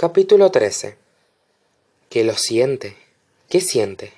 [0.00, 0.96] capítulo trece.
[2.08, 2.96] Qué lo siente
[3.50, 4.14] qué siente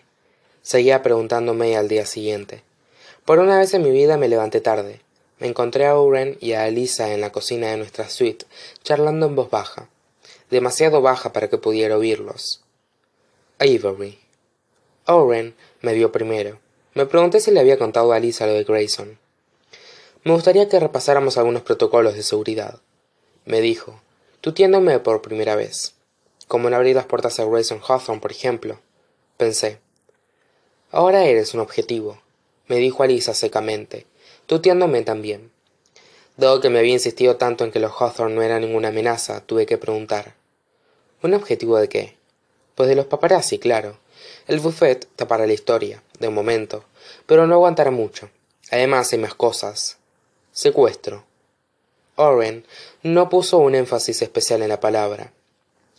[0.62, 2.62] seguía preguntándome al día siguiente.
[3.24, 5.01] Por una vez en mi vida me levanté tarde.
[5.40, 8.47] Me encontré a owen y a Elisa en la cocina de nuestra suite
[8.85, 9.88] charlando en voz baja.
[10.51, 12.62] Demasiado baja para que pudiera oírlos.
[13.58, 14.21] Avery.
[15.06, 16.60] Owen me vio primero.
[16.95, 19.19] Me pregunté si le había contado a Elisa lo de grayson.
[20.23, 22.78] Me gustaría que repasáramos algunos protocolos de seguridad
[23.45, 24.01] me dijo
[24.42, 25.95] tuteándome por primera vez
[26.46, 28.78] como en abrir las puertas a grayson hawthorne por ejemplo
[29.38, 29.78] pensé
[30.91, 32.20] ahora eres un objetivo
[32.66, 34.06] me dijo Alisa secamente
[34.46, 35.51] tuteándome también.
[36.37, 39.66] Dado que me había insistido tanto en que los hawthorne no eran ninguna amenaza tuve
[39.66, 40.34] que preguntar
[41.23, 42.16] un objetivo de qué
[42.74, 43.98] pues de los paparazzi claro.
[44.46, 46.84] El buffet tapará la historia de momento
[47.27, 48.30] pero no aguantará mucho.
[48.70, 49.98] Además hay más cosas.
[50.52, 51.24] Secuestro
[52.16, 52.65] owen
[53.02, 55.33] no puso un énfasis especial en la palabra.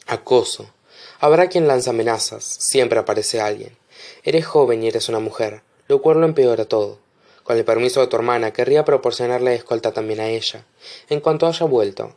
[0.08, 0.72] Acoso.
[1.20, 3.78] Habrá quien lanza amenazas siempre aparece alguien.
[4.24, 7.00] Eres joven y eres una mujer lo cual lo empeora todo.
[7.44, 10.66] Con el permiso de tu hermana querría proporcionarle escolta también a ella.
[11.10, 12.16] En cuanto haya vuelto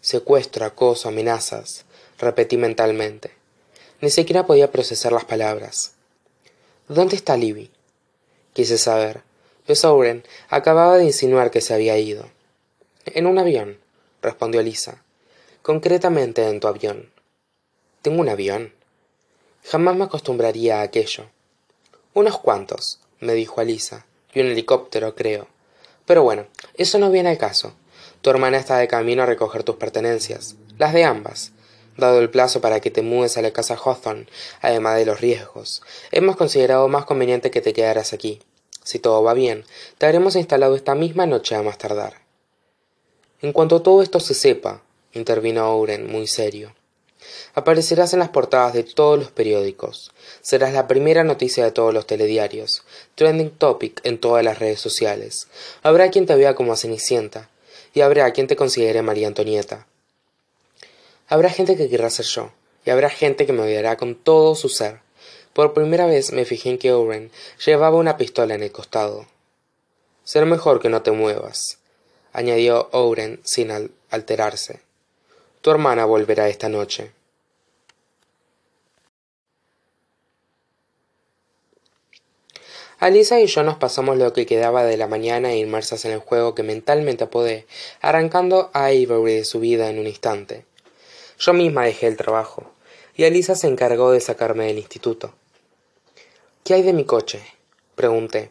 [0.00, 1.84] secuestro acoso amenazas
[2.18, 3.32] repetí mentalmente.
[4.00, 5.92] Ni siquiera podía procesar las palabras.
[6.88, 7.70] Dónde está libby
[8.52, 9.22] quise saber.
[9.66, 12.24] Pues owen acababa de insinuar que se había ido
[13.14, 13.78] en un avión
[14.22, 15.02] respondió Lisa
[15.68, 17.10] concretamente en tu avión.
[18.00, 18.72] Tengo un avión.
[19.64, 21.26] Jamás me acostumbraría a aquello.
[22.14, 25.46] Unos cuantos me dijo Alisa y un helicóptero creo.
[26.06, 27.74] Pero bueno eso no viene al caso.
[28.22, 31.52] Tu hermana está de camino a recoger tus pertenencias las de ambas
[31.98, 34.26] dado el plazo para que te mudes a la casa hawthorne
[34.62, 35.82] además de los riesgos.
[36.12, 38.40] Hemos considerado más conveniente que te quedaras aquí.
[38.84, 39.66] Si todo va bien
[39.98, 42.17] te habremos instalado esta misma noche a más tardar
[43.42, 46.74] en cuanto todo esto se sepa intervino owen muy serio
[47.54, 50.12] aparecerás en las portadas de todos los periódicos.
[50.40, 55.48] Serás la primera noticia de todos los telediarios trending topic en todas las redes sociales.
[55.82, 57.50] Habrá quien te vea como a cenicienta
[57.94, 59.86] y habrá quien te considere maría antonieta.
[61.26, 62.52] Habrá gente que querrá ser yo
[62.84, 65.00] y habrá gente que me odiará con todo su ser.
[65.52, 67.32] Por primera vez me fijé en que owen
[67.64, 69.26] llevaba una pistola en el costado.
[70.22, 71.78] Será mejor que no te muevas
[72.32, 73.70] añadió owen sin
[74.10, 74.80] alterarse.
[75.60, 77.12] Tu hermana volverá esta noche.
[83.00, 86.56] Alisa y yo nos pasamos lo que quedaba de la mañana inmersas en el juego
[86.56, 87.64] que mentalmente apodé
[88.00, 90.64] arrancando a avery de su vida en un instante.
[91.38, 92.72] Yo misma dejé el trabajo
[93.14, 95.32] y alisa se encargó de sacarme del instituto.
[96.64, 97.40] Qué hay de mi coche
[97.94, 98.50] pregunté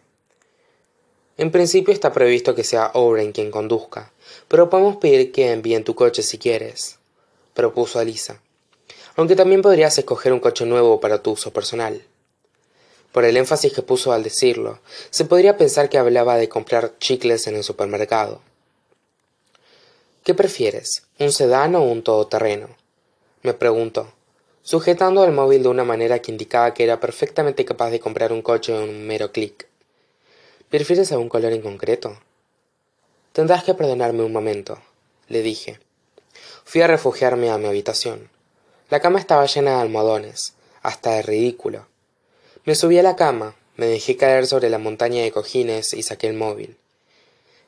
[1.38, 4.12] en principio está previsto que sea owen quien conduzca
[4.48, 6.98] pero podemos pedir que envíen tu coche si quieres
[7.54, 8.40] propuso alisa.
[9.16, 12.04] Aunque también podrías escoger un coche nuevo para tu uso personal.
[13.12, 17.48] Por el énfasis que puso al decirlo se podría pensar que hablaba de comprar chicles
[17.48, 18.42] en el supermercado.
[20.24, 22.70] Qué prefieres un sedán o un todoterreno
[23.42, 24.14] me preguntó
[24.62, 28.42] sujetando el móvil de una manera que indicaba que era perfectamente capaz de comprar un
[28.42, 29.68] coche en un mero clic
[30.70, 32.18] prefieres algún color en concreto
[33.34, 34.80] tendrás que perdonarme un momento
[35.28, 35.80] le dije.
[36.64, 38.30] Fui a refugiarme a mi habitación.
[38.90, 41.86] La cama estaba llena de almohadones hasta de ridículo.
[42.66, 46.28] Me subí a la cama me dejé caer sobre la montaña de cojines y saqué
[46.28, 46.78] el móvil.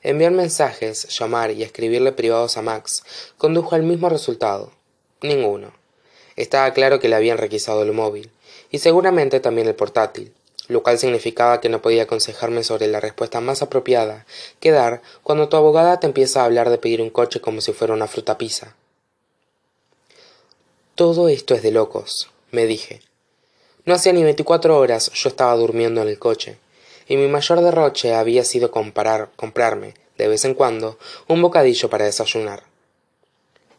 [0.02, 3.04] Enviar mensajes llamar y escribirle privados a max
[3.38, 4.72] condujo al mismo resultado.
[5.22, 5.72] Ninguno.
[6.36, 8.32] Estaba claro que le habían requisado el móvil
[8.72, 10.34] y seguramente también el portátil
[10.70, 14.26] lo cual significaba que no podía aconsejarme sobre la respuesta más apropiada
[14.62, 17.74] que dar cuando tu abogada te empieza a hablar de pedir un coche como si
[17.74, 18.76] fuera una fruta pisa
[21.00, 23.02] todo esto es de locos me dije.
[23.86, 26.58] No hacía ni veinticuatro horas yo estaba durmiendo en el coche
[27.08, 32.64] y mi mayor derroche había sido comprarme de vez en cuando un bocadillo para desayunar.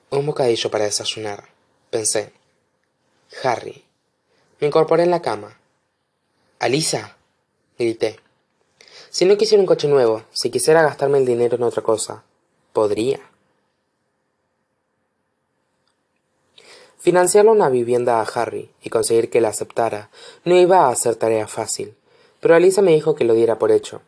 [0.09, 1.49] Un bocadillo para desayunar
[1.91, 2.33] pensé.
[3.45, 3.85] Harry.
[4.59, 5.60] Me incorporé en la cama
[6.61, 7.17] alisa
[7.79, 8.21] grité.
[9.09, 12.23] Si no quisiera un coche nuevo si quisiera gastarme el dinero en otra cosa
[12.75, 13.19] podría
[16.99, 20.11] financiarle una vivienda a harry y conseguir que la aceptara
[20.45, 21.95] no iba a ser tarea fácil
[22.41, 24.03] pero alisa me dijo que lo diera por hecho.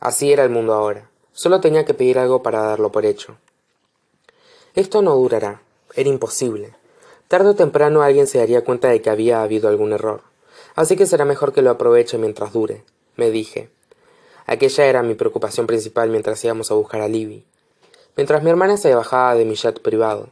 [0.00, 1.08] Así era el mundo ahora.
[1.32, 3.36] Sólo tenía que pedir algo para darlo por hecho.
[4.74, 5.62] Esto no durará.
[5.94, 6.74] Era imposible.
[7.28, 10.31] Tarde o temprano alguien se daría cuenta de que había habido algún error
[10.74, 12.84] así que será mejor que lo aproveche mientras dure
[13.16, 13.70] me dije
[14.46, 17.44] aquella era mi preocupación principal mientras íbamos a buscar a libby
[18.16, 20.30] mientras mi hermana se bajaba de mi jet privado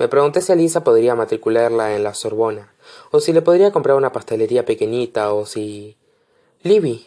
[0.00, 2.72] Me pregunté si Alisa podría matricularla en la Sorbona,
[3.10, 5.94] o si le podría comprar una pastelería pequeñita, o si...
[6.62, 7.06] Libby.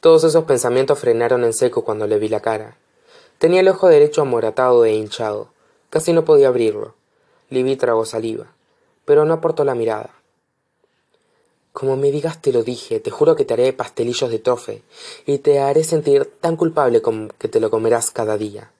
[0.00, 2.78] Todos esos pensamientos frenaron en seco cuando le vi la cara.
[3.36, 5.52] Tenía el ojo derecho amoratado e hinchado.
[5.90, 6.94] Casi no podía abrirlo.
[7.50, 8.46] Libby tragó saliva,
[9.04, 10.14] pero no aportó la mirada.
[11.78, 14.82] Como me digas te lo dije, te juro que te haré pastelillos de tofe,
[15.26, 18.72] y te haré sentir tan culpable como que te lo comerás cada día.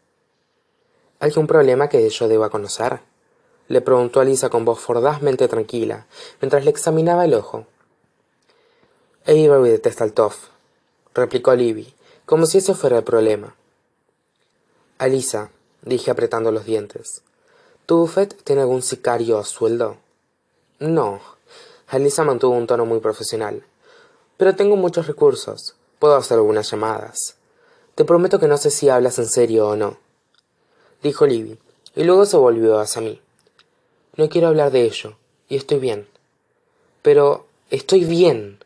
[1.20, 2.98] ¿Algún problema que yo deba conocer?
[3.68, 6.08] le preguntó Alisa con voz fordazmente tranquila,
[6.40, 7.66] mientras le examinaba el ojo.
[9.28, 10.48] Avery detesta el tof,
[11.14, 11.94] replicó Libby,
[12.26, 13.54] como si ese fuera el problema.
[14.98, 15.52] Alisa,
[15.82, 17.22] dije apretando los dientes,
[17.86, 19.98] ¿tu buffet tiene algún sicario a sueldo?
[20.80, 21.37] No.
[21.88, 23.64] Alisa mantuvo un tono muy profesional.
[24.36, 25.74] Pero tengo muchos recursos.
[25.98, 27.36] Puedo hacer algunas llamadas.
[27.94, 29.96] Te prometo que no sé si hablas en serio o no.
[31.02, 31.58] Dijo Libby,
[31.96, 33.20] y luego se volvió hacia mí.
[34.16, 35.16] No quiero hablar de ello,
[35.48, 36.06] y estoy bien.
[37.02, 38.62] Pero estoy bien.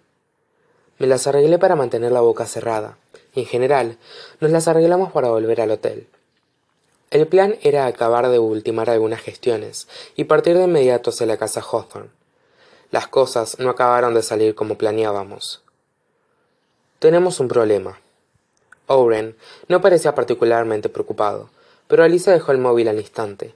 [0.99, 2.99] Me las arreglé para mantener la boca cerrada,
[3.35, 3.99] en general
[4.41, 6.09] nos las arreglamos para volver al hotel.
[7.11, 11.61] El plan era acabar de ultimar algunas gestiones y partir de inmediato hacia la casa
[11.61, 12.22] Hawthorne.
[12.93, 15.63] Las cosas no acabaron de salir como planeábamos.
[16.99, 17.99] Tenemos un problema.
[18.87, 19.35] Owen
[19.67, 21.49] no parecía particularmente preocupado,
[21.89, 23.55] pero Alicia dejó el móvil al instante.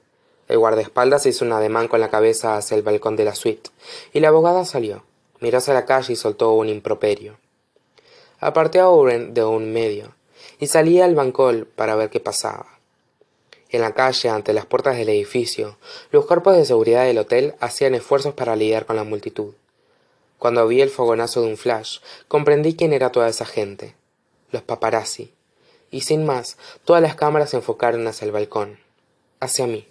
[0.48, 3.68] El guardaespaldas hizo un ademán con la cabeza hacia el balcón de la suite,
[4.14, 5.04] y la abogada salió,
[5.40, 7.36] miró hacia la calle y soltó un improperio.
[8.40, 10.14] Aparté a Owen de un medio,
[10.58, 12.75] y salí al bancol para ver qué pasaba.
[13.76, 15.76] En la calle, ante las puertas del edificio,
[16.10, 19.52] los cuerpos de seguridad del hotel hacían esfuerzos para lidiar con la multitud.
[20.38, 23.94] Cuando vi el fogonazo de un flash, comprendí quién era toda esa gente.
[24.50, 25.34] Los paparazzi.
[25.90, 26.56] Y sin más,
[26.86, 28.78] todas las cámaras se enfocaron hacia el balcón,
[29.40, 29.86] hacia mí.